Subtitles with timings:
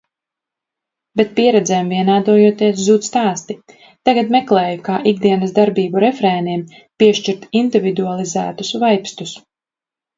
[1.19, 3.57] Bet, pieredzēm vienādojoties, zūd stāsti.
[4.11, 9.41] Tagad meklēju, kā ikdienas darbību refrēniem piešķirt individualizētus vaibstus.